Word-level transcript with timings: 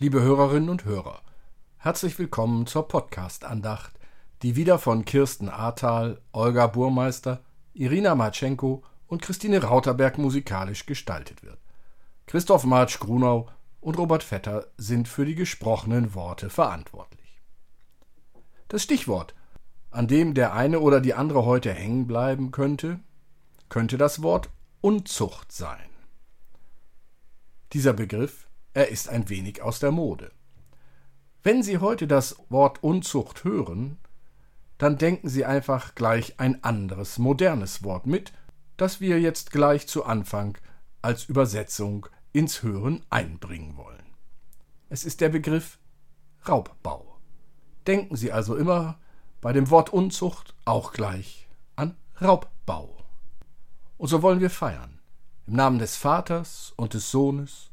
Liebe 0.00 0.22
Hörerinnen 0.22 0.68
und 0.68 0.84
Hörer, 0.84 1.22
herzlich 1.78 2.20
willkommen 2.20 2.68
zur 2.68 2.86
Podcast-Andacht, 2.86 3.98
die 4.42 4.54
wieder 4.54 4.78
von 4.78 5.04
Kirsten 5.04 5.48
Ahrtal, 5.48 6.20
Olga 6.30 6.68
Burmeister, 6.68 7.42
Irina 7.74 8.14
Matschenko 8.14 8.84
und 9.08 9.22
Christine 9.22 9.60
Rauterberg 9.60 10.16
musikalisch 10.16 10.86
gestaltet 10.86 11.42
wird. 11.42 11.58
Christoph 12.26 12.62
Marsch-Grunau 12.62 13.48
und 13.80 13.98
Robert 13.98 14.22
Vetter 14.22 14.68
sind 14.76 15.08
für 15.08 15.24
die 15.24 15.34
gesprochenen 15.34 16.14
Worte 16.14 16.48
verantwortlich. 16.48 17.42
Das 18.68 18.84
Stichwort, 18.84 19.34
an 19.90 20.06
dem 20.06 20.32
der 20.32 20.54
eine 20.54 20.78
oder 20.78 21.00
die 21.00 21.14
andere 21.14 21.44
heute 21.44 21.72
hängen 21.72 22.06
bleiben 22.06 22.52
könnte, 22.52 23.00
könnte 23.68 23.98
das 23.98 24.22
Wort 24.22 24.48
Unzucht 24.80 25.50
sein. 25.50 25.90
Dieser 27.72 27.94
Begriff, 27.94 28.47
er 28.78 28.90
ist 28.90 29.08
ein 29.08 29.28
wenig 29.28 29.60
aus 29.60 29.80
der 29.80 29.90
Mode. 29.90 30.30
Wenn 31.42 31.64
Sie 31.64 31.78
heute 31.78 32.06
das 32.06 32.36
Wort 32.48 32.80
Unzucht 32.80 33.42
hören, 33.42 33.98
dann 34.78 34.98
denken 34.98 35.28
Sie 35.28 35.44
einfach 35.44 35.96
gleich 35.96 36.38
ein 36.38 36.62
anderes, 36.62 37.18
modernes 37.18 37.82
Wort 37.82 38.06
mit, 38.06 38.32
das 38.76 39.00
wir 39.00 39.20
jetzt 39.20 39.50
gleich 39.50 39.88
zu 39.88 40.04
Anfang 40.04 40.56
als 41.02 41.24
Übersetzung 41.24 42.06
ins 42.32 42.62
Hören 42.62 43.04
einbringen 43.10 43.76
wollen. 43.76 44.14
Es 44.88 45.04
ist 45.04 45.20
der 45.20 45.30
Begriff 45.30 45.80
Raubbau. 46.48 47.18
Denken 47.88 48.14
Sie 48.14 48.30
also 48.30 48.54
immer 48.54 49.00
bei 49.40 49.52
dem 49.52 49.70
Wort 49.70 49.92
Unzucht 49.92 50.54
auch 50.64 50.92
gleich 50.92 51.48
an 51.74 51.96
Raubbau. 52.22 52.96
Und 53.96 54.06
so 54.06 54.22
wollen 54.22 54.38
wir 54.38 54.50
feiern. 54.50 55.00
Im 55.48 55.54
Namen 55.54 55.80
des 55.80 55.96
Vaters 55.96 56.72
und 56.76 56.94
des 56.94 57.10
Sohnes 57.10 57.72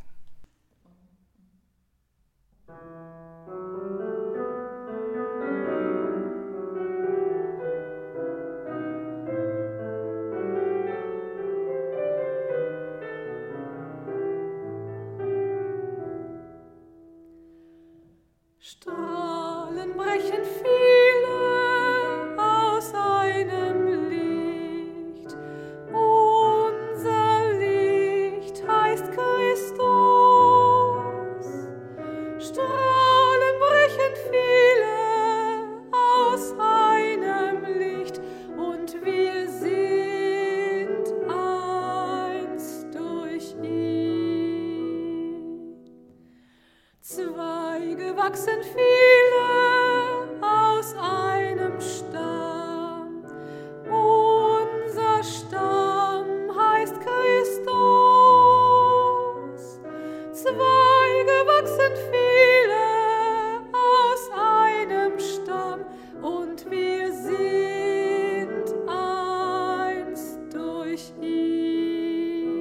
durch 70.91 71.11
ihn. 71.21 72.51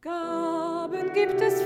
Gaben 0.00 1.12
gibt 1.12 1.40
es 1.42 1.62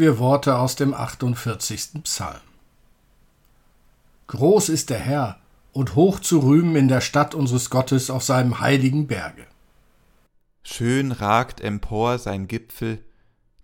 hören 0.00 0.16
wir 0.16 0.18
Worte 0.18 0.56
aus 0.56 0.76
dem 0.76 0.94
48. 0.94 2.02
Psalm. 2.04 2.40
Groß 4.28 4.70
ist 4.70 4.88
der 4.88 4.98
Herr 4.98 5.38
und 5.72 5.94
hoch 5.94 6.20
zu 6.20 6.38
rühmen 6.38 6.74
in 6.74 6.88
der 6.88 7.02
Stadt 7.02 7.34
unseres 7.34 7.68
Gottes 7.68 8.08
auf 8.08 8.24
seinem 8.24 8.60
heiligen 8.60 9.06
Berge. 9.08 9.46
Schön 10.62 11.12
ragt 11.12 11.60
empor 11.60 12.18
sein 12.18 12.48
Gipfel, 12.48 13.04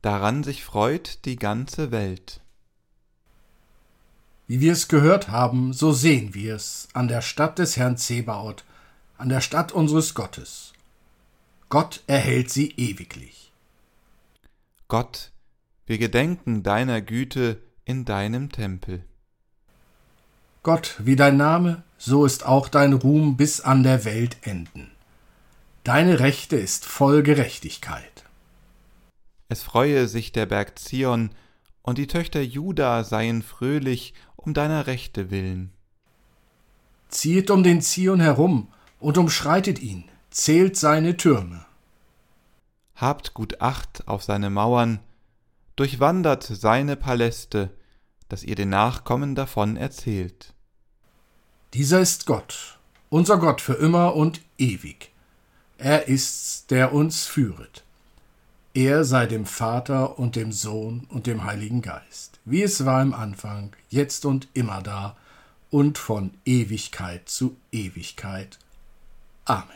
daran 0.03 0.45
sich 0.45 0.63
freut 0.63 1.25
die 1.25 1.37
ganze 1.37 1.91
Welt. 1.91 2.41
Wie 4.47 4.61
wir 4.61 4.73
es 4.73 4.89
gehört 4.89 5.31
haben, 5.31 5.73
so 5.73 5.93
sehen 5.93 6.35
wir 6.35 6.55
es 6.57 6.89
an 6.93 7.09
der 7.09 7.23
Stadt 7.23 7.59
des 7.59 7.79
Herrn 7.79 7.97
Zebaoth, 7.97 8.65
an 9.17 9.31
der 9.31 9.41
Stadt 9.41 9.73
unseres 9.73 10.13
Gottes. 10.13 10.75
Gott 11.71 12.03
erhält 12.07 12.51
sie 12.51 12.73
ewiglich. 12.73 13.53
Gott 14.89 15.31
wir 15.87 15.99
gedenken 15.99 16.63
deiner 16.63 17.01
Güte 17.01 17.63
in 17.85 18.05
deinem 18.05 18.51
Tempel. 18.51 19.05
Gott, 20.63 20.97
wie 20.99 21.15
dein 21.15 21.37
Name, 21.37 21.85
so 21.97 22.27
ist 22.27 22.45
auch 22.45 22.69
dein 22.69 22.93
Ruhm 22.93 23.37
bis 23.37 23.61
an 23.61 23.85
der 23.85 24.05
Welt 24.05 24.39
enden. 24.43 24.91
Deine 25.85 26.19
Rechte 26.19 26.57
ist 26.57 26.85
voll 26.85 27.23
Gerechtigkeit. 27.23 28.25
Es 29.49 29.63
freue 29.63 30.09
sich 30.09 30.33
der 30.33 30.47
Berg 30.47 30.79
Zion, 30.79 31.31
und 31.83 31.99
die 31.99 32.09
Töchter 32.09 32.43
Juda 32.43 33.05
seien 33.05 33.43
fröhlich 33.43 34.13
um 34.35 34.55
deiner 34.55 34.89
Rechte 34.89 35.31
willen. 35.31 35.73
Ziehet 37.09 37.53
um 37.53 37.63
den 37.63 37.81
Zion 37.81 38.19
herum 38.19 38.67
und 38.99 39.19
umschreitet 39.19 39.79
ihn, 39.79 40.11
zählt 40.31 40.77
seine 40.77 41.17
Türme. 41.17 41.65
Habt 42.97 43.35
gut 43.35 43.61
Acht 43.61 44.09
auf 44.09 44.25
seine 44.25 44.51
Mauern, 44.51 44.99
durchwandert 45.77 46.43
seine 46.43 46.97
Paläste, 46.97 47.71
dass 48.29 48.43
ihr 48.43 48.57
den 48.57 48.71
Nachkommen 48.71 49.35
davon 49.35 49.77
erzählt. 49.77 50.55
Dieser 51.75 52.01
ist 52.01 52.27
Gott, 52.27 52.79
unser 53.11 53.39
Gott 53.39 53.61
für 53.61 53.75
immer 53.75 54.17
und 54.17 54.41
ewig. 54.59 55.13
Er 55.79 56.09
ist's, 56.09 56.67
der 56.67 56.93
uns 56.93 57.27
führet. 57.27 57.85
Er 58.75 59.05
sei 59.05 59.27
dem 59.27 59.47
Vater 59.47 60.19
und 60.19 60.37
dem 60.37 60.53
Sohn 60.53 61.07
und 61.09 61.27
dem 61.27 61.45
Heiligen 61.45 61.81
Geist, 61.81 62.41
wie 62.45 62.63
es 62.63 62.85
war 62.85 63.01
im 63.01 63.15
Anfang, 63.15 63.75
jetzt 63.89 64.27
und 64.27 64.49
immer 64.53 64.83
da 64.83 65.17
und 65.71 65.97
von 65.97 66.33
Ewigkeit 66.45 67.27
zu 67.29 67.57
Ewigkeit. 67.73 68.59
Amen. 69.47 69.71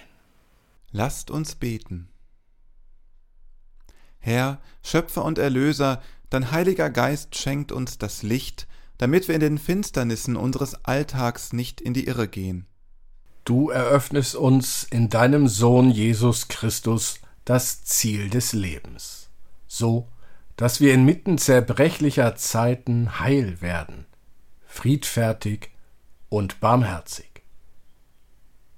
Lasst 0.93 1.31
uns 1.31 1.55
beten. 1.55 2.10
Herr, 4.21 4.61
Schöpfer 4.83 5.25
und 5.25 5.39
Erlöser, 5.39 6.01
dein 6.29 6.53
Heiliger 6.53 6.91
Geist 6.91 7.37
schenkt 7.37 7.73
uns 7.73 7.99
das 7.99 8.23
Licht, 8.23 8.69
damit 8.99 9.29
wir 9.29 9.35
in 9.35 9.41
den 9.41 9.59
Finsternissen 9.59 10.37
unseres 10.37 10.85
Alltags 10.85 11.53
nicht 11.53 11.81
in 11.81 11.95
die 11.95 12.07
Irre 12.07 12.29
gehen. 12.29 12.67
Du 13.45 13.71
eröffnest 13.71 14.37
uns 14.37 14.85
in 14.85 15.09
deinem 15.09 15.49
Sohn 15.49 15.91
Jesus 15.91 16.49
Christus 16.49 17.19
das 17.45 17.83
Ziel 17.83 18.29
des 18.29 18.53
Lebens, 18.53 19.31
so 19.67 20.07
dass 20.57 20.81
wir 20.81 20.93
inmitten 20.93 21.39
zerbrechlicher 21.39 22.37
Zeiten 22.37 23.19
heil 23.19 23.63
werden, 23.63 24.05
friedfertig 24.67 25.71
und 26.29 26.61
barmherzig. 26.61 27.43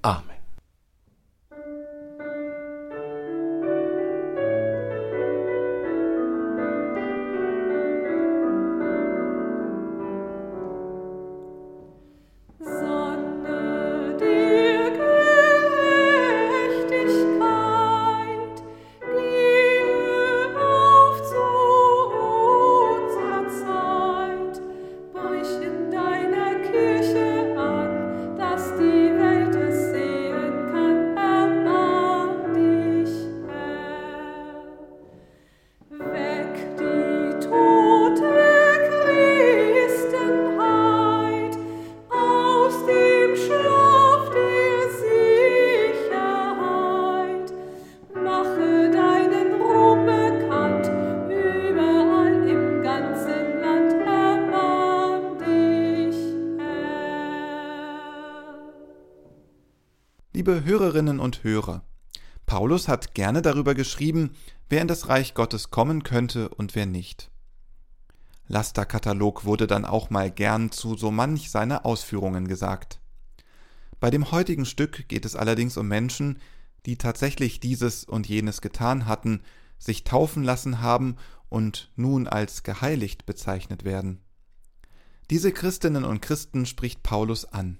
Amen. 0.00 0.41
Hörerinnen 60.72 61.20
und 61.20 61.44
Hörer, 61.44 61.82
Paulus 62.46 62.88
hat 62.88 63.12
gerne 63.12 63.42
darüber 63.42 63.74
geschrieben, 63.74 64.30
wer 64.70 64.80
in 64.80 64.88
das 64.88 65.10
Reich 65.10 65.34
Gottes 65.34 65.70
kommen 65.70 66.02
könnte 66.02 66.48
und 66.48 66.74
wer 66.74 66.86
nicht. 66.86 67.30
Lasterkatalog 68.48 69.44
wurde 69.44 69.66
dann 69.66 69.84
auch 69.84 70.08
mal 70.08 70.30
gern 70.30 70.70
zu 70.72 70.96
so 70.96 71.10
manch 71.10 71.50
seiner 71.50 71.84
Ausführungen 71.84 72.48
gesagt. 72.48 73.02
Bei 74.00 74.10
dem 74.10 74.30
heutigen 74.30 74.64
Stück 74.64 75.08
geht 75.08 75.26
es 75.26 75.36
allerdings 75.36 75.76
um 75.76 75.88
Menschen, 75.88 76.38
die 76.86 76.96
tatsächlich 76.96 77.60
dieses 77.60 78.04
und 78.04 78.26
jenes 78.26 78.62
getan 78.62 79.04
hatten, 79.04 79.42
sich 79.76 80.04
taufen 80.04 80.42
lassen 80.42 80.80
haben 80.80 81.16
und 81.50 81.92
nun 81.96 82.26
als 82.26 82.62
geheiligt 82.62 83.26
bezeichnet 83.26 83.84
werden. 83.84 84.22
Diese 85.28 85.52
Christinnen 85.52 86.04
und 86.04 86.22
Christen 86.22 86.64
spricht 86.64 87.02
Paulus 87.02 87.44
an. 87.44 87.76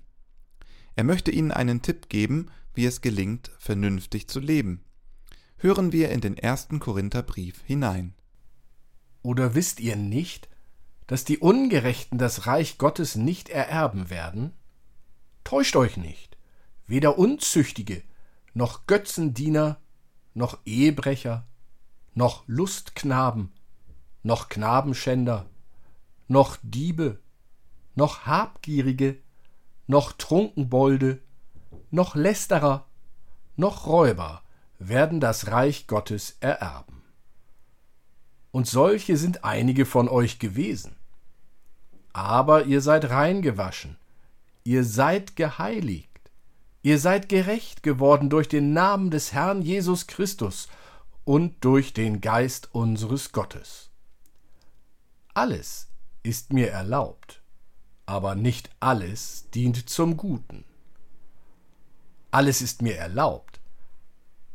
Er 0.94 1.04
möchte 1.04 1.30
ihnen 1.30 1.52
einen 1.52 1.80
Tipp 1.80 2.10
geben, 2.10 2.50
wie 2.74 2.86
es 2.86 3.00
gelingt, 3.00 3.50
vernünftig 3.58 4.28
zu 4.28 4.40
leben. 4.40 4.84
Hören 5.56 5.92
wir 5.92 6.10
in 6.10 6.20
den 6.20 6.36
ersten 6.36 6.80
Korintherbrief 6.80 7.62
hinein. 7.64 8.14
Oder 9.22 9.54
wisst 9.54 9.80
ihr 9.80 9.96
nicht, 9.96 10.48
dass 11.06 11.24
die 11.24 11.38
Ungerechten 11.38 12.18
das 12.18 12.46
Reich 12.46 12.78
Gottes 12.78 13.16
nicht 13.16 13.48
ererben 13.48 14.10
werden? 14.10 14.52
Täuscht 15.44 15.76
euch 15.76 15.96
nicht, 15.96 16.36
weder 16.86 17.18
Unzüchtige, 17.18 18.02
noch 18.54 18.86
Götzendiener, 18.86 19.80
noch 20.34 20.58
Ehebrecher, 20.64 21.46
noch 22.14 22.44
Lustknaben, 22.46 23.52
noch 24.22 24.48
Knabenschänder, 24.48 25.46
noch 26.28 26.56
Diebe, 26.62 27.20
noch 27.94 28.26
Habgierige, 28.26 29.18
noch 29.86 30.12
Trunkenbolde, 30.12 31.20
noch 31.92 32.16
Lästerer, 32.16 32.86
noch 33.56 33.86
Räuber 33.86 34.42
werden 34.78 35.20
das 35.20 35.48
Reich 35.48 35.86
Gottes 35.86 36.36
ererben. 36.40 37.02
Und 38.50 38.66
solche 38.66 39.16
sind 39.16 39.44
einige 39.44 39.86
von 39.86 40.08
euch 40.08 40.38
gewesen. 40.38 40.96
Aber 42.12 42.64
ihr 42.64 42.80
seid 42.80 43.08
reingewaschen, 43.10 43.96
ihr 44.64 44.84
seid 44.84 45.36
geheiligt, 45.36 46.30
ihr 46.82 46.98
seid 46.98 47.28
gerecht 47.28 47.82
geworden 47.82 48.30
durch 48.30 48.48
den 48.48 48.72
Namen 48.72 49.10
des 49.10 49.32
Herrn 49.32 49.62
Jesus 49.62 50.06
Christus 50.06 50.68
und 51.24 51.64
durch 51.64 51.92
den 51.92 52.20
Geist 52.20 52.74
unseres 52.74 53.32
Gottes. 53.32 53.90
Alles 55.34 55.88
ist 56.22 56.52
mir 56.52 56.70
erlaubt, 56.70 57.42
aber 58.06 58.34
nicht 58.34 58.70
alles 58.80 59.48
dient 59.54 59.88
zum 59.88 60.16
Guten. 60.16 60.64
Alles 62.32 62.62
ist 62.62 62.80
mir 62.80 62.96
erlaubt, 62.96 63.60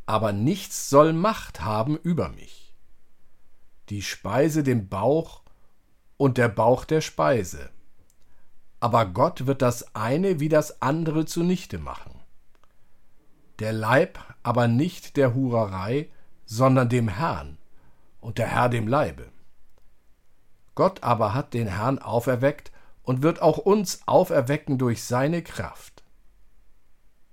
aber 0.04 0.32
nichts 0.32 0.90
soll 0.90 1.12
Macht 1.12 1.60
haben 1.60 1.96
über 1.96 2.28
mich. 2.28 2.74
Die 3.88 4.02
Speise 4.02 4.64
dem 4.64 4.88
Bauch 4.88 5.42
und 6.16 6.38
der 6.38 6.48
Bauch 6.48 6.84
der 6.84 7.00
Speise. 7.00 7.70
Aber 8.80 9.06
Gott 9.06 9.46
wird 9.46 9.62
das 9.62 9.94
eine 9.94 10.40
wie 10.40 10.48
das 10.48 10.82
andere 10.82 11.24
zunichte 11.24 11.78
machen. 11.78 12.20
Der 13.60 13.72
Leib 13.72 14.18
aber 14.42 14.66
nicht 14.66 15.16
der 15.16 15.34
Hurerei, 15.34 16.08
sondern 16.46 16.88
dem 16.88 17.06
Herrn 17.06 17.58
und 18.20 18.38
der 18.38 18.48
Herr 18.48 18.68
dem 18.68 18.88
Leibe. 18.88 19.28
Gott 20.74 21.04
aber 21.04 21.32
hat 21.32 21.54
den 21.54 21.68
Herrn 21.68 22.00
auferweckt 22.00 22.72
und 23.04 23.22
wird 23.22 23.40
auch 23.40 23.58
uns 23.58 24.00
auferwecken 24.06 24.78
durch 24.78 25.04
seine 25.04 25.42
Kraft. 25.42 25.97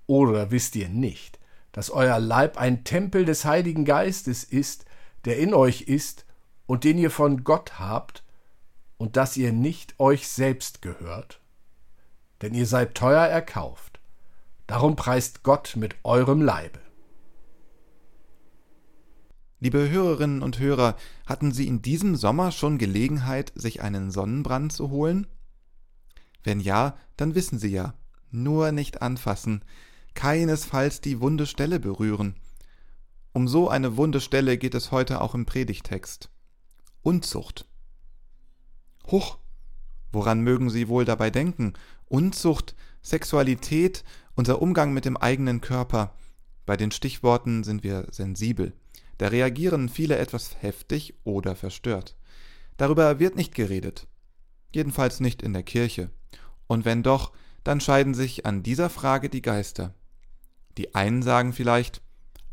Oder 0.06 0.50
wisst 0.50 0.76
ihr 0.76 0.88
nicht, 0.88 1.38
dass 1.72 1.90
euer 1.90 2.18
Leib 2.18 2.58
ein 2.58 2.84
Tempel 2.84 3.24
des 3.24 3.44
Heiligen 3.44 3.84
Geistes 3.84 4.44
ist, 4.44 4.84
der 5.24 5.38
in 5.38 5.52
euch 5.52 5.82
ist 5.82 6.24
und 6.66 6.84
den 6.84 6.98
ihr 6.98 7.10
von 7.10 7.44
Gott 7.44 7.78
habt, 7.78 8.22
und 8.98 9.16
dass 9.16 9.36
ihr 9.36 9.52
nicht 9.52 9.98
euch 9.98 10.28
selbst 10.28 10.80
gehört? 10.80 11.40
Denn 12.40 12.54
ihr 12.54 12.66
seid 12.66 12.94
teuer 12.94 13.26
erkauft. 13.26 14.00
Darum 14.66 14.96
preist 14.96 15.42
Gott 15.42 15.74
mit 15.76 15.96
eurem 16.02 16.40
Leibe. 16.40 16.80
Liebe 19.58 19.88
Hörerinnen 19.88 20.42
und 20.42 20.58
Hörer, 20.58 20.96
hatten 21.26 21.50
Sie 21.50 21.66
in 21.66 21.80
diesem 21.82 22.14
Sommer 22.14 22.52
schon 22.52 22.78
Gelegenheit, 22.78 23.52
sich 23.54 23.80
einen 23.80 24.10
Sonnenbrand 24.10 24.72
zu 24.72 24.90
holen? 24.90 25.26
Wenn 26.44 26.60
ja, 26.60 26.96
dann 27.16 27.34
wissen 27.34 27.58
Sie 27.58 27.70
ja, 27.70 27.94
nur 28.30 28.70
nicht 28.72 29.02
anfassen, 29.02 29.64
keinesfalls 30.16 31.00
die 31.00 31.20
wunde 31.20 31.46
Stelle 31.46 31.78
berühren. 31.78 32.34
Um 33.32 33.46
so 33.46 33.68
eine 33.68 33.96
wunde 33.96 34.20
Stelle 34.20 34.58
geht 34.58 34.74
es 34.74 34.90
heute 34.90 35.20
auch 35.20 35.34
im 35.34 35.46
Predigtext. 35.46 36.30
Unzucht. 37.02 37.66
Huch, 39.08 39.38
woran 40.10 40.40
mögen 40.40 40.70
Sie 40.70 40.88
wohl 40.88 41.04
dabei 41.04 41.30
denken? 41.30 41.74
Unzucht, 42.06 42.74
Sexualität, 43.02 44.02
unser 44.34 44.60
Umgang 44.60 44.92
mit 44.92 45.04
dem 45.04 45.16
eigenen 45.16 45.60
Körper. 45.60 46.14
Bei 46.64 46.76
den 46.76 46.90
Stichworten 46.90 47.62
sind 47.62 47.84
wir 47.84 48.08
sensibel. 48.10 48.72
Da 49.18 49.28
reagieren 49.28 49.88
viele 49.88 50.16
etwas 50.16 50.62
heftig 50.62 51.14
oder 51.24 51.54
verstört. 51.54 52.16
Darüber 52.76 53.18
wird 53.18 53.36
nicht 53.36 53.54
geredet. 53.54 54.08
Jedenfalls 54.74 55.20
nicht 55.20 55.42
in 55.42 55.52
der 55.52 55.62
Kirche. 55.62 56.10
Und 56.66 56.84
wenn 56.84 57.02
doch, 57.02 57.32
dann 57.64 57.80
scheiden 57.80 58.14
sich 58.14 58.46
an 58.46 58.62
dieser 58.62 58.90
Frage 58.90 59.28
die 59.28 59.42
Geister. 59.42 59.94
Die 60.76 60.94
einen 60.94 61.22
sagen 61.22 61.52
vielleicht, 61.52 62.02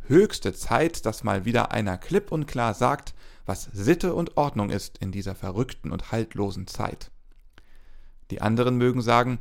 höchste 0.08 0.53
Zeit, 0.53 1.06
dass 1.06 1.24
mal 1.24 1.46
wieder 1.46 1.72
einer 1.72 1.98
klipp 1.98 2.32
und 2.32 2.48
klar 2.48 2.74
sagt, 2.74 3.13
was 3.46 3.63
Sitte 3.74 4.13
und 4.13 4.38
Ordnung 4.38 4.70
ist 4.70 4.98
in 5.00 5.12
dieser 5.12 5.36
verrückten 5.36 5.92
und 5.92 6.12
haltlosen 6.12 6.68
Zeit. 6.68 7.12
Die 8.32 8.42
anderen 8.42 8.77
mögen 8.77 9.01
sagen, 9.01 9.39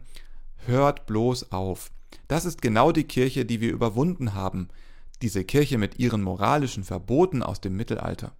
hört 0.67 1.07
bloß 1.07 1.53
auf. 1.53 1.91
Das 2.29 2.45
ist 2.45 2.63
genau 2.63 2.93
die 2.93 3.05
Kirche, 3.05 3.45
die 3.45 3.61
wir 3.61 3.73
überwunden 3.73 4.35
haben, 4.35 4.69
diese 5.23 5.45
Kirche 5.45 5.79
mit 5.79 5.99
ihren 5.99 6.23
moralischen 6.23 6.85
Verboten 6.85 7.43
aus 7.43 7.61
dem 7.61 7.77
Mittelalter. 7.77 8.37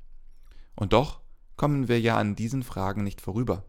Und 0.75 0.93
doch 0.93 1.21
kommen 1.57 1.87
wir 1.89 2.01
ja 2.01 2.17
an 2.17 2.35
diesen 2.35 2.65
Fragen 2.65 3.05
nicht 3.05 3.21
vorüber. 3.21 3.65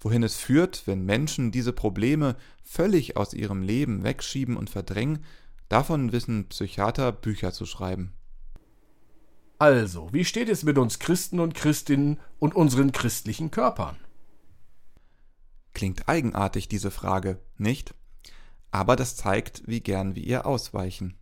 Wohin 0.00 0.24
es 0.24 0.36
führt, 0.36 0.86
wenn 0.86 1.04
Menschen 1.04 1.52
diese 1.52 1.72
Probleme 1.72 2.36
völlig 2.64 3.16
aus 3.16 3.32
ihrem 3.32 3.62
Leben 3.62 4.02
wegschieben 4.02 4.56
und 4.56 4.68
verdrängen, 4.68 5.24
davon 5.72 6.12
wissen 6.12 6.48
Psychiater 6.48 7.12
Bücher 7.12 7.50
zu 7.52 7.64
schreiben. 7.64 8.12
Also, 9.58 10.12
wie 10.12 10.26
steht 10.26 10.50
es 10.50 10.64
mit 10.64 10.76
uns 10.76 10.98
Christen 10.98 11.40
und 11.40 11.54
Christinnen 11.54 12.20
und 12.38 12.54
unseren 12.54 12.92
christlichen 12.92 13.50
Körpern? 13.50 13.96
Klingt 15.72 16.08
eigenartig, 16.08 16.68
diese 16.68 16.90
Frage, 16.90 17.40
nicht? 17.56 17.94
Aber 18.70 18.96
das 18.96 19.16
zeigt, 19.16 19.62
wie 19.66 19.80
gern 19.80 20.14
wir 20.14 20.22
ihr 20.22 20.44
ausweichen. 20.44 21.16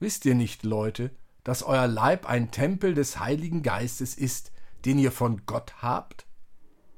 Wisst 0.00 0.24
ihr 0.24 0.34
nicht, 0.34 0.64
Leute, 0.64 1.12
dass 1.44 1.62
euer 1.62 1.86
Leib 1.86 2.28
ein 2.28 2.50
Tempel 2.50 2.94
des 2.94 3.20
Heiligen 3.20 3.62
Geistes 3.62 4.16
ist, 4.16 4.50
den 4.84 4.98
ihr 4.98 5.12
von 5.12 5.46
Gott 5.46 5.74
habt? 5.80 6.26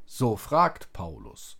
So 0.06 0.36
fragt 0.36 0.94
Paulus. 0.94 1.58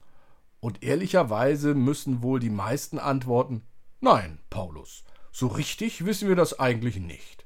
Und 0.58 0.82
ehrlicherweise 0.82 1.74
müssen 1.74 2.22
wohl 2.22 2.40
die 2.40 2.50
meisten 2.50 2.98
antworten 2.98 3.62
Nein, 4.00 4.40
Paulus, 4.48 5.04
so 5.30 5.46
richtig 5.46 6.04
wissen 6.06 6.28
wir 6.28 6.36
das 6.36 6.58
eigentlich 6.58 6.96
nicht. 6.96 7.44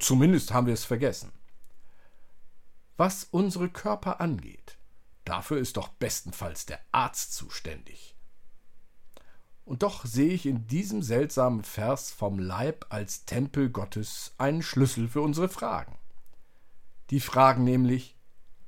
Zumindest 0.00 0.52
haben 0.52 0.66
wir 0.66 0.74
es 0.74 0.84
vergessen. 0.84 1.32
Was 2.96 3.24
unsere 3.24 3.68
Körper 3.68 4.20
angeht, 4.20 4.78
dafür 5.24 5.58
ist 5.58 5.76
doch 5.76 5.88
bestenfalls 5.88 6.64
der 6.64 6.80
Arzt 6.92 7.34
zuständig. 7.34 8.16
Und 9.64 9.82
doch 9.82 10.04
sehe 10.06 10.32
ich 10.32 10.46
in 10.46 10.66
diesem 10.66 11.02
seltsamen 11.02 11.62
Vers 11.62 12.10
vom 12.10 12.38
Leib 12.38 12.86
als 12.88 13.26
Tempel 13.26 13.70
Gottes 13.70 14.34
einen 14.38 14.62
Schlüssel 14.62 15.08
für 15.08 15.20
unsere 15.20 15.48
Fragen. 15.48 15.98
Die 17.10 17.20
Fragen 17.20 17.64
nämlich, 17.64 18.16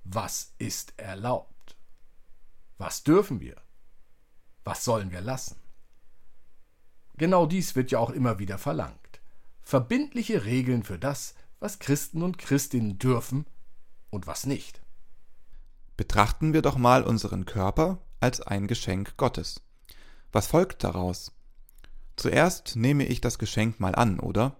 was 0.04 0.52
ist 0.58 0.92
erlaubt? 0.98 1.76
Was 2.76 3.02
dürfen 3.02 3.40
wir? 3.40 3.56
Was 4.62 4.84
sollen 4.84 5.10
wir 5.10 5.20
lassen? 5.20 5.63
Genau 7.16 7.46
dies 7.46 7.76
wird 7.76 7.90
ja 7.90 7.98
auch 7.98 8.10
immer 8.10 8.38
wieder 8.38 8.58
verlangt. 8.58 9.20
Verbindliche 9.62 10.44
Regeln 10.44 10.82
für 10.82 10.98
das, 10.98 11.34
was 11.60 11.78
Christen 11.78 12.22
und 12.22 12.38
Christinnen 12.38 12.98
dürfen 12.98 13.46
und 14.10 14.26
was 14.26 14.46
nicht. 14.46 14.82
Betrachten 15.96 16.52
wir 16.52 16.62
doch 16.62 16.76
mal 16.76 17.04
unseren 17.04 17.44
Körper 17.44 17.98
als 18.20 18.40
ein 18.40 18.66
Geschenk 18.66 19.16
Gottes. 19.16 19.62
Was 20.32 20.48
folgt 20.48 20.82
daraus? 20.82 21.32
Zuerst 22.16 22.76
nehme 22.76 23.06
ich 23.06 23.20
das 23.20 23.38
Geschenk 23.38 23.80
mal 23.80 23.94
an, 23.94 24.18
oder? 24.18 24.56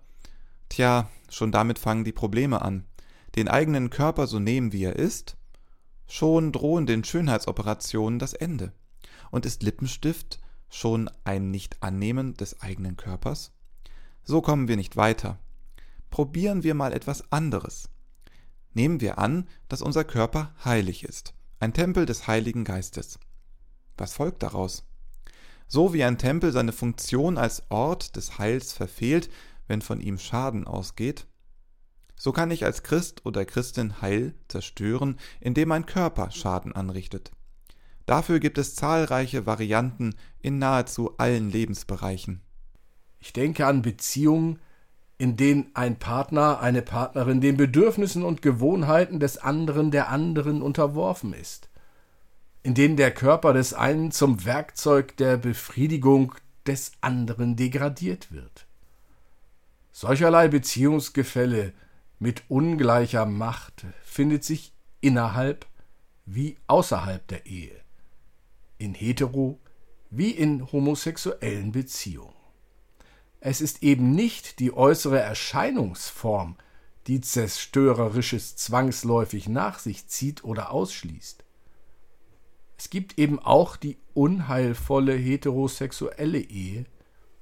Tja, 0.68 1.10
schon 1.28 1.52
damit 1.52 1.78
fangen 1.78 2.04
die 2.04 2.12
Probleme 2.12 2.62
an. 2.62 2.84
Den 3.34 3.48
eigenen 3.48 3.90
Körper 3.90 4.26
so 4.26 4.38
nehmen, 4.38 4.72
wie 4.72 4.84
er 4.84 4.96
ist, 4.96 5.36
schon 6.06 6.52
drohen 6.52 6.86
den 6.86 7.02
Schönheitsoperationen 7.02 8.18
das 8.18 8.32
Ende. 8.32 8.72
Und 9.30 9.46
ist 9.46 9.62
Lippenstift 9.62 10.40
schon 10.74 11.08
ein 11.22 11.50
Nicht-Annehmen 11.50 12.34
des 12.34 12.60
eigenen 12.60 12.96
Körpers? 12.96 13.52
So 14.24 14.42
kommen 14.42 14.66
wir 14.66 14.76
nicht 14.76 14.96
weiter. 14.96 15.38
Probieren 16.10 16.62
wir 16.62 16.74
mal 16.74 16.92
etwas 16.92 17.30
anderes. 17.30 17.88
Nehmen 18.72 19.00
wir 19.00 19.18
an, 19.18 19.48
dass 19.68 19.82
unser 19.82 20.04
Körper 20.04 20.52
heilig 20.64 21.04
ist, 21.04 21.34
ein 21.60 21.72
Tempel 21.72 22.06
des 22.06 22.26
Heiligen 22.26 22.64
Geistes. 22.64 23.20
Was 23.96 24.14
folgt 24.14 24.42
daraus? 24.42 24.84
So 25.68 25.94
wie 25.94 26.02
ein 26.02 26.18
Tempel 26.18 26.50
seine 26.50 26.72
Funktion 26.72 27.38
als 27.38 27.70
Ort 27.70 28.16
des 28.16 28.38
Heils 28.38 28.72
verfehlt, 28.72 29.30
wenn 29.68 29.80
von 29.80 30.00
ihm 30.00 30.18
Schaden 30.18 30.66
ausgeht, 30.66 31.26
so 32.16 32.32
kann 32.32 32.50
ich 32.50 32.64
als 32.64 32.82
Christ 32.82 33.24
oder 33.24 33.44
Christin 33.44 34.00
Heil 34.00 34.34
zerstören, 34.48 35.18
indem 35.40 35.68
mein 35.68 35.86
Körper 35.86 36.30
Schaden 36.30 36.72
anrichtet. 36.72 37.32
Dafür 38.06 38.38
gibt 38.38 38.58
es 38.58 38.74
zahlreiche 38.74 39.46
Varianten 39.46 40.14
in 40.40 40.58
nahezu 40.58 41.16
allen 41.16 41.50
Lebensbereichen. 41.50 42.42
Ich 43.18 43.32
denke 43.32 43.66
an 43.66 43.82
Beziehungen, 43.82 44.58
in 45.16 45.36
denen 45.36 45.70
ein 45.74 45.98
Partner, 45.98 46.60
eine 46.60 46.82
Partnerin 46.82 47.40
den 47.40 47.56
Bedürfnissen 47.56 48.24
und 48.24 48.42
Gewohnheiten 48.42 49.20
des 49.20 49.38
anderen 49.38 49.90
der 49.90 50.10
anderen 50.10 50.60
unterworfen 50.60 51.32
ist, 51.32 51.70
in 52.62 52.74
denen 52.74 52.96
der 52.96 53.12
Körper 53.12 53.52
des 53.52 53.72
einen 53.74 54.10
zum 54.10 54.44
Werkzeug 54.44 55.16
der 55.16 55.36
Befriedigung 55.36 56.34
des 56.66 56.92
anderen 57.00 57.56
degradiert 57.56 58.32
wird. 58.32 58.66
Solcherlei 59.92 60.48
Beziehungsgefälle 60.48 61.72
mit 62.18 62.42
ungleicher 62.48 63.26
Macht 63.26 63.86
findet 64.02 64.44
sich 64.44 64.72
innerhalb 65.00 65.66
wie 66.26 66.56
außerhalb 66.66 67.26
der 67.28 67.46
Ehe, 67.46 67.83
in 68.78 68.94
hetero 68.94 69.58
wie 70.10 70.30
in 70.30 70.70
homosexuellen 70.72 71.72
Beziehungen. 71.72 72.34
Es 73.40 73.60
ist 73.60 73.82
eben 73.82 74.14
nicht 74.14 74.58
die 74.58 74.72
äußere 74.72 75.20
Erscheinungsform, 75.20 76.56
die 77.06 77.20
zerstörerisches 77.20 78.56
zwangsläufig 78.56 79.48
nach 79.48 79.78
sich 79.78 80.06
zieht 80.08 80.44
oder 80.44 80.70
ausschließt. 80.70 81.44
Es 82.78 82.90
gibt 82.90 83.18
eben 83.18 83.38
auch 83.38 83.76
die 83.76 83.98
unheilvolle 84.14 85.14
heterosexuelle 85.14 86.38
Ehe 86.38 86.86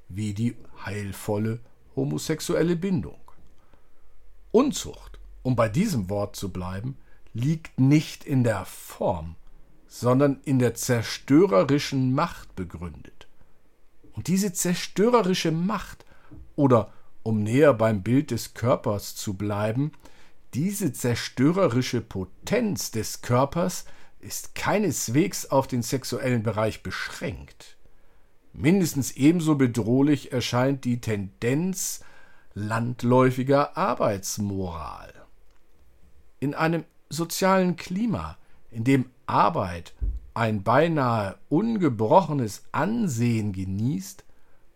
wie 0.09 0.35
die 0.35 0.57
heilvolle 0.85 1.61
homosexuelle 1.95 2.77
Bindung. 2.77 3.21
Unzucht, 4.51 5.19
um 5.43 5.57
bei 5.57 5.69
diesem 5.69 6.11
Wort 6.11 6.37
zu 6.37 6.53
bleiben, 6.53 6.97
liegt 7.33 7.81
nicht 7.81 8.25
in 8.25 8.45
der 8.45 8.65
Form, 8.65 9.37
sondern 9.93 10.41
in 10.47 10.59
der 10.59 10.73
zerstörerischen 10.73 12.15
Macht 12.15 12.57
begründet. 12.57 13.29
Und 14.15 14.27
diese 14.27 14.55
zerstörerische 14.55 15.53
Macht, 15.53 16.07
oder 16.57 16.91
um 17.23 17.43
näher 17.43 17.75
beim 17.75 18.03
Bild 18.03 18.31
des 18.31 18.55
Körpers 18.55 19.15
zu 19.15 19.35
bleiben, 19.35 19.93
diese 20.55 20.95
zerstörerische 20.95 22.01
Potenz 22.01 22.91
des 22.91 23.21
Körpers 23.21 23.85
ist 24.19 24.55
keineswegs 24.55 25.51
auf 25.51 25.67
den 25.67 25.83
sexuellen 25.83 26.43
Bereich 26.43 26.83
beschränkt. 26.83 27.77
Mindestens 28.55 29.13
ebenso 29.13 29.57
bedrohlich 29.57 30.33
erscheint 30.33 30.87
die 30.87 31.03
Tendenz 31.03 32.01
landläufiger 32.55 33.77
Arbeitsmoral. 33.77 35.13
In 36.41 36.55
einem 36.55 36.85
sozialen 37.11 37.77
Klima, 37.77 38.39
in 38.73 38.85
dem 38.85 39.07
Arbeit 39.26 39.95
ein 40.35 40.62
beinahe 40.62 41.37
ungebrochenes 41.49 42.64
Ansehen 42.73 43.52
genießt, 43.52 44.25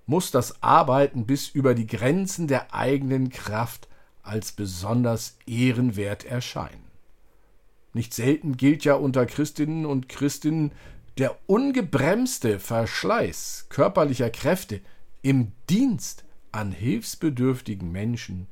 muss 0.06 0.30
das 0.30 0.62
Arbeiten 0.62 1.26
bis 1.26 1.48
über 1.48 1.74
die 1.74 1.86
Grenzen 1.86 2.46
der 2.46 2.74
eigenen 2.74 3.30
Kraft 3.30 3.88
als 4.22 4.52
besonders 4.52 5.36
ehrenwert 5.46 6.24
erscheinen. 6.24 6.84
Nicht 7.92 8.12
selten 8.12 8.56
gilt 8.56 8.84
ja 8.84 8.94
unter 8.94 9.24
Christinnen 9.26 9.86
und 9.86 10.08
Christinnen 10.08 10.72
der 11.18 11.36
ungebremste 11.46 12.60
Verschleiß 12.60 13.66
körperlicher 13.70 14.30
Kräfte 14.30 14.80
im 15.22 15.52
Dienst 15.70 16.24
an 16.52 16.72
hilfsbedürftigen 16.72 17.90
Menschen, 17.90 18.48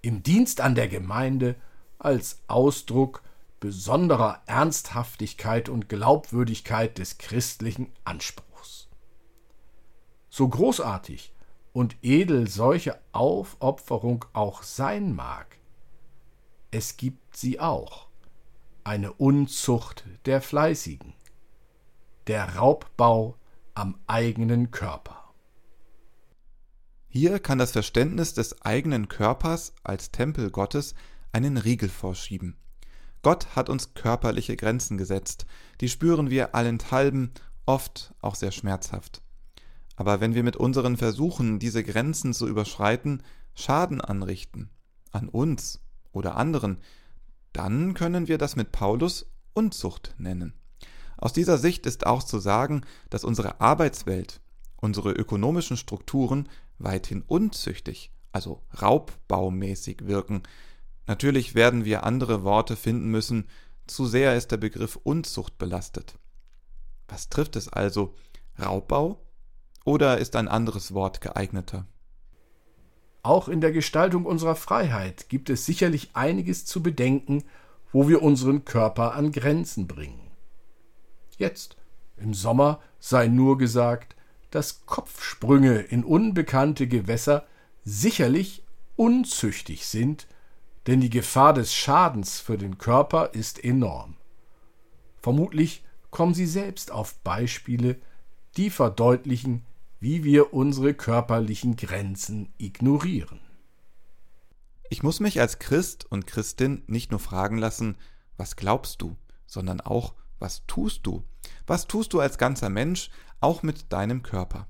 im 0.00 0.22
Dienst 0.22 0.60
an 0.60 0.74
der 0.74 0.88
Gemeinde 0.88 1.56
als 1.98 2.40
Ausdruck 2.46 3.22
besonderer 3.64 4.42
Ernsthaftigkeit 4.44 5.70
und 5.70 5.88
Glaubwürdigkeit 5.88 6.98
des 6.98 7.16
christlichen 7.16 7.90
Anspruchs. 8.04 8.90
So 10.28 10.46
großartig 10.46 11.32
und 11.72 11.96
edel 12.02 12.46
solche 12.46 13.00
Aufopferung 13.12 14.26
auch 14.34 14.62
sein 14.62 15.14
mag, 15.14 15.58
es 16.72 16.98
gibt 16.98 17.38
sie 17.38 17.58
auch, 17.58 18.08
eine 18.84 19.14
Unzucht 19.14 20.04
der 20.26 20.42
Fleißigen, 20.42 21.14
der 22.26 22.56
Raubbau 22.56 23.38
am 23.72 23.98
eigenen 24.06 24.72
Körper. 24.72 25.32
Hier 27.08 27.38
kann 27.38 27.56
das 27.56 27.72
Verständnis 27.72 28.34
des 28.34 28.60
eigenen 28.60 29.08
Körpers 29.08 29.72
als 29.84 30.10
Tempel 30.10 30.50
Gottes 30.50 30.94
einen 31.32 31.56
Riegel 31.56 31.88
vorschieben. 31.88 32.58
Gott 33.24 33.56
hat 33.56 33.68
uns 33.68 33.94
körperliche 33.94 34.54
Grenzen 34.54 34.98
gesetzt, 34.98 35.46
die 35.80 35.88
spüren 35.88 36.30
wir 36.30 36.54
allenthalben, 36.54 37.32
oft 37.66 38.14
auch 38.20 38.34
sehr 38.34 38.52
schmerzhaft. 38.52 39.22
Aber 39.96 40.20
wenn 40.20 40.34
wir 40.34 40.42
mit 40.42 40.56
unseren 40.56 40.96
Versuchen, 40.96 41.58
diese 41.58 41.82
Grenzen 41.82 42.34
zu 42.34 42.46
überschreiten, 42.46 43.22
Schaden 43.54 44.00
anrichten, 44.00 44.70
an 45.10 45.28
uns 45.28 45.80
oder 46.12 46.36
anderen, 46.36 46.78
dann 47.52 47.94
können 47.94 48.28
wir 48.28 48.36
das 48.36 48.56
mit 48.56 48.72
Paulus 48.72 49.26
Unzucht 49.54 50.14
nennen. 50.18 50.52
Aus 51.16 51.32
dieser 51.32 51.56
Sicht 51.56 51.86
ist 51.86 52.06
auch 52.06 52.24
zu 52.24 52.38
sagen, 52.40 52.82
dass 53.08 53.24
unsere 53.24 53.60
Arbeitswelt, 53.60 54.40
unsere 54.76 55.12
ökonomischen 55.12 55.76
Strukturen 55.76 56.48
weithin 56.78 57.22
unzüchtig, 57.22 58.12
also 58.32 58.60
raubbaumäßig 58.82 60.06
wirken. 60.06 60.42
Natürlich 61.06 61.54
werden 61.54 61.84
wir 61.84 62.04
andere 62.04 62.44
Worte 62.44 62.76
finden 62.76 63.10
müssen, 63.10 63.48
zu 63.86 64.06
sehr 64.06 64.36
ist 64.36 64.50
der 64.50 64.56
Begriff 64.56 64.96
Unzucht 65.02 65.58
belastet. 65.58 66.18
Was 67.08 67.28
trifft 67.28 67.56
es 67.56 67.68
also? 67.68 68.14
Raubbau? 68.58 69.20
Oder 69.84 70.18
ist 70.18 70.36
ein 70.36 70.48
anderes 70.48 70.94
Wort 70.94 71.20
geeigneter? 71.20 71.86
Auch 73.22 73.48
in 73.48 73.60
der 73.60 73.72
Gestaltung 73.72 74.24
unserer 74.24 74.56
Freiheit 74.56 75.28
gibt 75.28 75.50
es 75.50 75.66
sicherlich 75.66 76.10
einiges 76.14 76.64
zu 76.64 76.82
bedenken, 76.82 77.44
wo 77.92 78.08
wir 78.08 78.22
unseren 78.22 78.64
Körper 78.64 79.14
an 79.14 79.32
Grenzen 79.32 79.86
bringen. 79.86 80.30
Jetzt, 81.36 81.76
im 82.16 82.34
Sommer, 82.34 82.80
sei 82.98 83.28
nur 83.28 83.58
gesagt, 83.58 84.16
dass 84.50 84.86
Kopfsprünge 84.86 85.80
in 85.80 86.04
unbekannte 86.04 86.86
Gewässer 86.86 87.46
sicherlich 87.84 88.62
unzüchtig 88.96 89.86
sind, 89.86 90.26
denn 90.86 91.00
die 91.00 91.10
Gefahr 91.10 91.54
des 91.54 91.74
Schadens 91.74 92.40
für 92.40 92.58
den 92.58 92.78
Körper 92.78 93.30
ist 93.32 93.62
enorm. 93.62 94.16
Vermutlich 95.20 95.84
kommen 96.10 96.34
Sie 96.34 96.46
selbst 96.46 96.90
auf 96.92 97.16
Beispiele, 97.20 97.96
die 98.56 98.70
verdeutlichen, 98.70 99.64
wie 100.00 100.22
wir 100.22 100.52
unsere 100.52 100.94
körperlichen 100.94 101.76
Grenzen 101.76 102.52
ignorieren. 102.58 103.40
Ich 104.90 105.02
muss 105.02 105.18
mich 105.18 105.40
als 105.40 105.58
Christ 105.58 106.04
und 106.10 106.26
Christin 106.26 106.82
nicht 106.86 107.10
nur 107.10 107.20
fragen 107.20 107.56
lassen, 107.58 107.96
was 108.36 108.56
glaubst 108.56 109.00
du, 109.00 109.16
sondern 109.46 109.80
auch, 109.80 110.14
was 110.38 110.66
tust 110.66 111.06
du? 111.06 111.24
Was 111.66 111.86
tust 111.86 112.12
du 112.12 112.20
als 112.20 112.38
ganzer 112.38 112.68
Mensch, 112.68 113.10
auch 113.40 113.62
mit 113.62 113.92
deinem 113.92 114.22
Körper? 114.22 114.68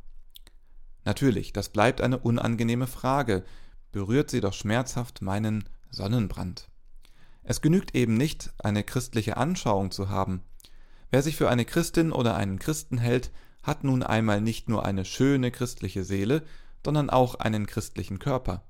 Natürlich, 1.05 1.53
das 1.53 1.69
bleibt 1.69 2.01
eine 2.01 2.19
unangenehme 2.19 2.87
Frage, 2.87 3.45
berührt 3.93 4.31
sie 4.31 4.41
doch 4.41 4.53
schmerzhaft 4.53 5.21
meinen 5.21 5.65
Sonnenbrand. 5.95 6.69
Es 7.43 7.61
genügt 7.61 7.95
eben 7.95 8.17
nicht, 8.17 8.53
eine 8.59 8.85
christliche 8.85 9.37
Anschauung 9.37 9.91
zu 9.91 10.09
haben. 10.09 10.43
Wer 11.11 11.23
sich 11.23 11.37
für 11.37 11.49
eine 11.49 11.65
Christin 11.65 12.13
oder 12.13 12.37
einen 12.37 12.59
Christen 12.59 12.99
hält, 12.99 13.31
hat 13.63 13.85
nun 13.85 14.03
einmal 14.03 14.41
nicht 14.41 14.69
nur 14.69 14.85
eine 14.85 15.05
schöne 15.05 15.51
christliche 15.51 16.05
Seele, 16.05 16.43
sondern 16.85 17.11
auch 17.11 17.37
einen 17.37 17.67
christlichen 17.67 18.19
Körper, 18.19 18.63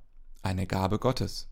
eine 0.43 0.67
Gabe 0.67 0.99
Gottes. 0.99 1.49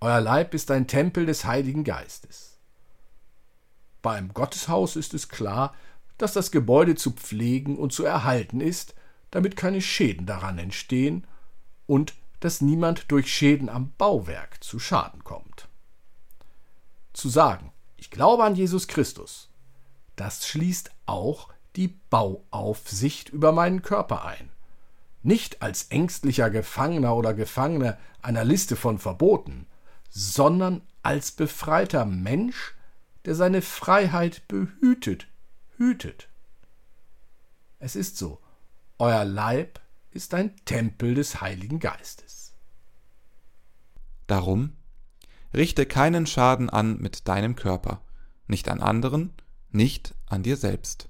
Euer 0.00 0.20
Leib 0.20 0.54
ist 0.54 0.70
ein 0.70 0.86
Tempel 0.86 1.26
des 1.26 1.44
Heiligen 1.44 1.84
Geistes. 1.84 2.58
Beim 4.02 4.34
Gotteshaus 4.34 4.96
ist 4.96 5.14
es 5.14 5.28
klar, 5.28 5.74
dass 6.18 6.32
das 6.32 6.50
Gebäude 6.50 6.94
zu 6.94 7.12
pflegen 7.12 7.78
und 7.78 7.92
zu 7.92 8.04
erhalten 8.04 8.60
ist, 8.60 8.94
damit 9.30 9.56
keine 9.56 9.80
Schäden 9.80 10.26
daran 10.26 10.58
entstehen 10.58 11.26
und 11.86 12.14
dass 12.44 12.60
niemand 12.60 13.10
durch 13.10 13.32
Schäden 13.32 13.70
am 13.70 13.94
Bauwerk 13.96 14.62
zu 14.62 14.78
Schaden 14.78 15.24
kommt. 15.24 15.66
Zu 17.14 17.30
sagen, 17.30 17.72
ich 17.96 18.10
glaube 18.10 18.44
an 18.44 18.54
Jesus 18.54 18.86
Christus, 18.86 19.48
das 20.16 20.46
schließt 20.46 20.90
auch 21.06 21.48
die 21.74 21.88
Bauaufsicht 22.10 23.30
über 23.30 23.52
meinen 23.52 23.80
Körper 23.80 24.26
ein. 24.26 24.50
nicht 25.22 25.62
als 25.62 25.84
ängstlicher 25.84 26.50
Gefangener 26.50 27.16
oder 27.16 27.32
Gefangene 27.32 27.96
einer 28.20 28.44
Liste 28.44 28.76
von 28.76 28.98
Verboten, 28.98 29.66
sondern 30.10 30.82
als 31.02 31.32
befreiter 31.32 32.04
Mensch, 32.04 32.74
der 33.24 33.34
seine 33.34 33.62
Freiheit 33.62 34.46
behütet, 34.48 35.28
hütet. 35.78 36.28
Es 37.78 37.96
ist 37.96 38.18
so, 38.18 38.38
euer 38.98 39.24
Leib 39.24 39.80
ist 40.14 40.32
ein 40.34 40.54
Tempel 40.64 41.14
des 41.14 41.40
Heiligen 41.40 41.80
Geistes. 41.80 42.54
Darum 44.26 44.72
richte 45.52 45.86
keinen 45.86 46.26
Schaden 46.26 46.70
an 46.70 46.98
mit 46.98 47.28
deinem 47.28 47.56
Körper, 47.56 48.00
nicht 48.46 48.68
an 48.68 48.80
anderen, 48.80 49.32
nicht 49.70 50.14
an 50.26 50.42
dir 50.42 50.56
selbst. 50.56 51.08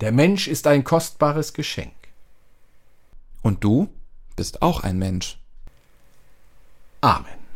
Der 0.00 0.12
Mensch 0.12 0.46
ist 0.48 0.66
ein 0.66 0.84
kostbares 0.84 1.54
Geschenk. 1.54 1.94
Und 3.42 3.64
du 3.64 3.88
bist 4.36 4.60
auch 4.60 4.82
ein 4.82 4.98
Mensch. 4.98 5.38
Amen. 7.00 7.46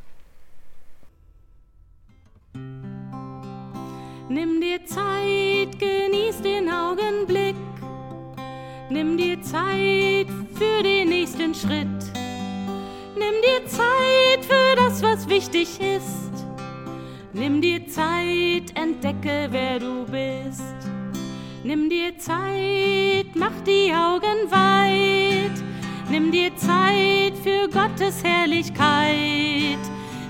Nimm 4.28 4.60
dir 4.60 4.84
Zeit, 4.86 5.78
genieß 5.78 6.40
den 6.42 6.70
Augenblick. 6.70 7.39
Nimm 8.92 9.16
dir 9.16 9.40
Zeit 9.40 10.26
für 10.56 10.82
den 10.82 11.10
nächsten 11.10 11.54
Schritt. 11.54 11.86
Nimm 13.14 13.36
dir 13.40 13.64
Zeit 13.68 14.44
für 14.44 14.74
das, 14.74 15.00
was 15.00 15.28
wichtig 15.28 15.78
ist. 15.78 16.44
Nimm 17.32 17.60
dir 17.60 17.86
Zeit, 17.86 18.74
entdecke, 18.74 19.46
wer 19.50 19.78
du 19.78 20.04
bist. 20.06 20.74
Nimm 21.62 21.88
dir 21.88 22.18
Zeit, 22.18 23.26
mach 23.36 23.52
die 23.64 23.92
Augen 23.94 24.50
weit. 24.50 25.62
Nimm 26.10 26.32
dir 26.32 26.50
Zeit 26.56 27.34
für 27.44 27.68
Gottes 27.68 28.24
Herrlichkeit. 28.24 29.78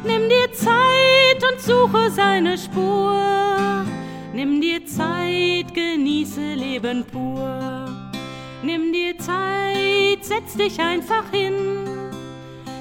Nimm 0.05 0.29
dir 0.29 0.53
Zeit 0.53 1.42
und 1.51 1.61
suche 1.62 2.11
seine 2.11 2.59
Spur. 2.59 3.87
Nimm 4.35 4.61
dir 4.61 4.85
Zeit, 4.85 5.73
genieße 5.73 6.55
Leben 6.55 7.07
pur. 7.07 7.89
Nimm 8.62 8.92
dir 8.92 9.16
Zeit, 9.18 10.23
setz 10.23 10.55
dich 10.55 10.79
einfach 10.79 11.31
hin. 11.33 11.88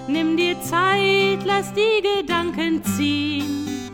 Nimm 0.10 0.36
dir 0.36 0.62
Zeit, 0.62 1.40
lass 1.46 1.72
die 1.74 2.02
Gedanken 2.02 2.84
ziehen. 2.84 3.90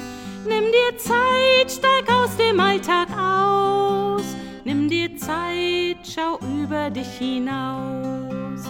Nimm 0.48 0.66
dir 0.72 0.98
Zeit, 0.98 1.72
steig 1.72 2.10
aus 2.12 2.36
dem 2.38 2.60
Alltag 2.60 3.08
aus. 3.16 4.24
Nimm 4.64 4.90
dir 4.90 5.16
Zeit, 5.16 5.98
schau 6.04 6.40
über 6.60 6.90
dich 6.90 7.20
hinaus. 7.20 8.64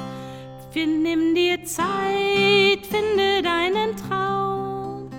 Nimm 0.73 1.33
dir 1.33 1.63
Zeit, 1.63 2.85
finde 2.85 3.41
deinen 3.41 3.95
Traum. 3.95 5.09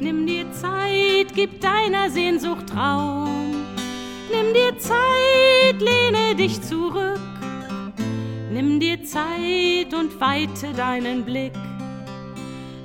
Nimm 0.00 0.26
dir 0.26 0.50
Zeit, 0.52 1.34
gib 1.34 1.60
deiner 1.60 2.08
Sehnsucht 2.08 2.74
Raum. 2.74 3.66
Nimm 4.32 4.54
dir 4.54 4.78
Zeit, 4.78 5.80
lehne 5.80 6.34
dich 6.34 6.62
zurück. 6.62 7.20
Nimm 8.62 8.78
dir 8.78 9.02
Zeit 9.02 9.92
und 9.92 10.20
weite 10.20 10.72
deinen 10.72 11.24
Blick. 11.24 11.52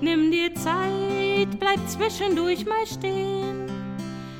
Nimm 0.01 0.31
dir 0.31 0.51
Zeit, 0.55 1.59
bleib 1.59 1.87
zwischendurch 1.87 2.65
mal 2.65 2.87
stehen. 2.87 3.67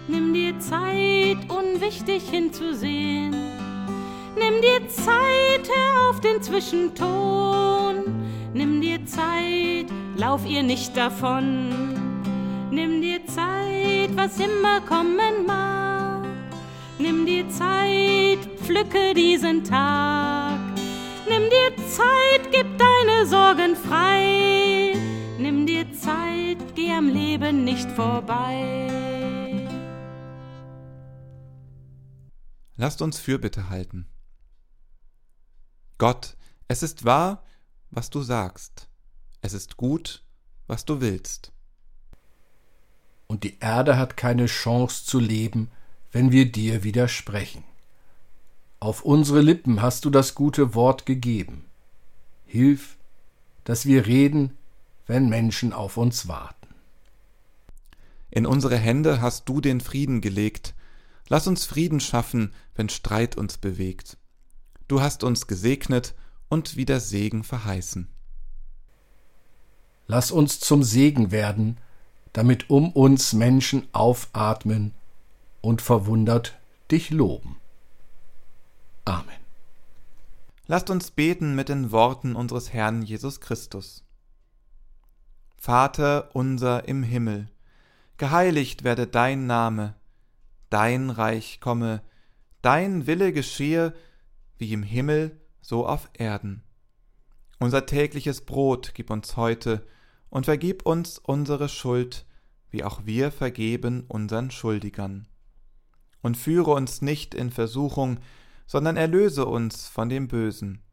Nimm 0.08 0.34
dir 0.34 0.60
Zeit, 0.60 1.38
unwichtig 1.48 2.24
hinzusehen. 2.32 3.36
Nimm 4.36 4.62
dir 4.64 4.90
Zeit, 4.90 5.70
hör 5.70 6.10
auf 6.10 6.20
den 6.22 6.42
Zwischenton. 6.42 8.04
Nimm 8.56 8.82
dir 8.82 9.06
Zeit, 9.06 9.86
lauf 10.18 10.44
ihr 10.44 10.64
nicht 10.64 10.98
davon. 10.98 11.70
Nimm 12.72 13.00
dir 13.00 13.24
Zeit, 13.28 14.10
was 14.16 14.40
immer 14.40 14.82
kommen 14.82 15.46
mag. 15.46 16.26
Nimm 16.98 17.28
dir 17.28 17.48
Zeit, 17.50 18.40
pflücke 18.60 19.14
diesen 19.14 19.64
Tag. 19.64 20.47
Nimm 21.30 21.50
dir 21.50 21.76
Zeit, 21.90 22.52
gib 22.52 22.78
deine 22.78 23.28
Sorgen 23.28 23.76
frei. 23.76 24.94
Nimm 25.38 25.66
dir 25.66 25.92
Zeit, 25.94 26.58
geh 26.76 26.92
am 26.92 27.10
Leben 27.10 27.64
nicht 27.64 27.90
vorbei. 27.92 28.88
Lasst 32.78 33.02
uns 33.02 33.20
Fürbitte 33.20 33.70
halten. 33.70 34.08
Gott, 35.98 36.38
es 36.68 36.84
ist 36.84 37.06
wahr, 37.06 37.44
was 37.90 38.10
du 38.10 38.22
sagst. 38.22 38.88
Es 39.42 39.54
ist 39.54 39.78
gut, 39.78 40.24
was 40.68 40.86
du 40.86 41.02
willst. 41.02 41.52
Und 43.28 43.44
die 43.44 43.60
Erde 43.60 43.98
hat 43.98 44.16
keine 44.16 44.46
Chance 44.46 45.06
zu 45.06 45.20
leben, 45.20 45.70
wenn 46.12 46.32
wir 46.32 46.52
dir 46.52 46.84
widersprechen. 46.84 47.64
Auf 48.80 49.02
unsere 49.02 49.42
Lippen 49.42 49.82
hast 49.82 50.06
du 50.06 50.10
das 50.12 50.36
gute 50.36 50.76
Wort 50.76 51.06
gegeben. 51.08 51.66
Hilf, 52.46 52.98
dass 53.64 53.86
wir 53.86 54.06
reden, 54.06 54.56
wenn 55.08 55.30
Menschen 55.30 55.74
auf 55.74 55.98
uns 55.98 56.28
warten. 56.28 56.68
In 58.30 58.46
unsere 58.46 58.78
Hände 58.78 59.20
hast 59.20 59.50
du 59.50 59.62
den 59.62 59.82
Frieden 59.82 60.22
gelegt. 60.22 60.76
Lass 61.28 61.48
uns 61.48 61.66
Frieden 61.66 62.00
schaffen, 62.00 62.54
wenn 62.76 62.88
Streit 62.90 63.36
uns 63.36 63.58
bewegt. 63.58 64.18
Du 64.88 65.02
hast 65.02 65.24
uns 65.24 65.48
gesegnet 65.48 66.14
und 66.48 66.78
wieder 66.78 67.00
Segen 67.00 67.44
verheißen. 67.44 68.08
Lass 70.06 70.32
uns 70.32 70.60
zum 70.60 70.84
Segen 70.84 71.32
werden, 71.32 71.78
damit 72.32 72.70
um 72.70 72.92
uns 72.92 73.34
Menschen 73.34 73.88
aufatmen 73.92 74.94
und 75.62 75.82
verwundert 75.82 76.58
dich 76.92 77.10
loben. 77.10 77.58
Amen. 79.08 79.40
Lasst 80.66 80.90
uns 80.90 81.12
beten 81.12 81.56
mit 81.56 81.70
den 81.70 81.94
Worten 81.94 82.36
unseres 82.36 82.74
Herrn 82.74 83.04
Jesus 83.04 83.40
Christus. 83.40 84.04
Vater 85.56 86.36
unser 86.36 86.90
im 86.90 87.04
Himmel, 87.04 87.48
geheiligt 88.18 88.84
werde 88.84 89.08
dein 89.08 89.48
Name, 89.48 89.96
dein 90.70 91.10
Reich 91.10 91.62
komme, 91.62 92.02
dein 92.62 93.08
Wille 93.08 93.32
geschehe, 93.32 93.94
wie 94.58 94.74
im 94.74 94.84
Himmel, 94.84 95.40
so 95.62 95.88
auf 95.88 96.10
Erden. 96.12 96.64
Unser 97.60 97.86
tägliches 97.86 98.42
Brot 98.42 98.92
gib 98.94 99.10
uns 99.10 99.38
heute 99.38 99.88
und 100.30 100.48
vergib 100.48 100.86
uns 100.86 101.18
unsere 101.18 101.70
Schuld, 101.70 102.26
wie 102.72 102.84
auch 102.84 103.06
wir 103.06 103.32
vergeben 103.32 104.04
unseren 104.10 104.52
Schuldigern. 104.52 105.30
Und 106.22 106.36
führe 106.36 106.72
uns 106.72 107.02
nicht 107.02 107.34
in 107.34 107.52
Versuchung, 107.52 108.20
sondern 108.68 108.98
erlöse 108.98 109.46
uns 109.46 109.88
von 109.88 110.10
dem 110.10 110.28
Bösen. 110.28 110.84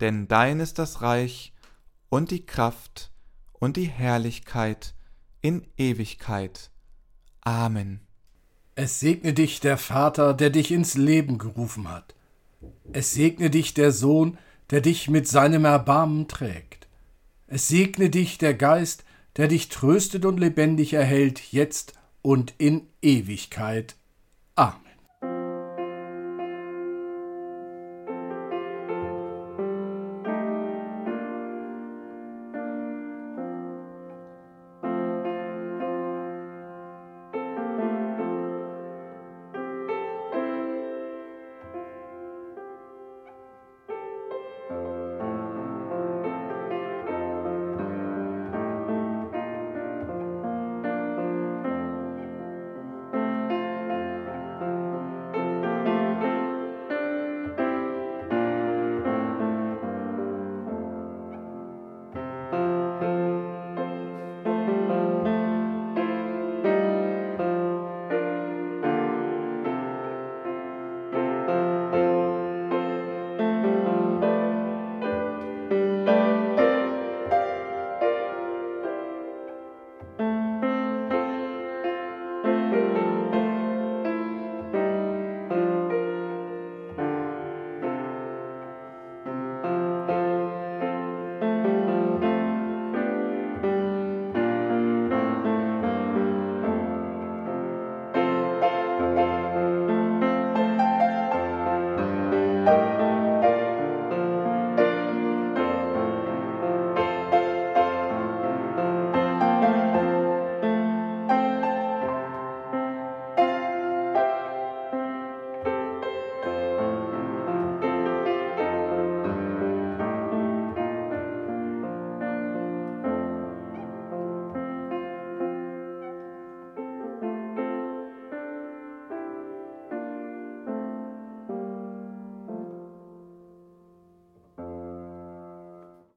Denn 0.00 0.26
dein 0.26 0.58
ist 0.58 0.80
das 0.80 1.02
Reich 1.02 1.52
und 2.08 2.32
die 2.32 2.44
Kraft 2.44 3.12
und 3.52 3.76
die 3.76 3.88
Herrlichkeit 3.88 4.94
in 5.40 5.64
Ewigkeit. 5.76 6.70
Amen. 7.42 8.00
Es 8.74 8.98
segne 8.98 9.32
dich 9.32 9.60
der 9.60 9.78
Vater, 9.78 10.34
der 10.34 10.50
dich 10.50 10.72
ins 10.72 10.94
Leben 10.94 11.38
gerufen 11.38 11.88
hat 11.88 12.16
es 12.92 13.12
segne 13.12 13.50
dich 13.50 13.74
der 13.74 13.92
Sohn, 13.92 14.38
der 14.70 14.80
dich 14.80 15.08
mit 15.08 15.28
seinem 15.28 15.64
Erbarmen 15.64 16.28
trägt. 16.28 16.88
Es 17.46 17.68
segne 17.68 18.10
dich 18.10 18.38
der 18.38 18.54
Geist, 18.54 19.04
der 19.36 19.48
dich 19.48 19.68
tröstet 19.68 20.24
und 20.24 20.38
lebendig 20.38 20.92
erhält, 20.94 21.52
jetzt 21.52 21.94
und 22.22 22.54
in 22.58 22.86
Ewigkeit. 23.00 23.96
Amen. 24.54 24.81